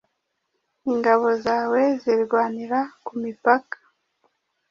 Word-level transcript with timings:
Ingabo 0.91 1.27
zawe 1.43 1.81
zirwanira 2.01 2.79
ku 3.05 3.11
mipaka 3.21 3.77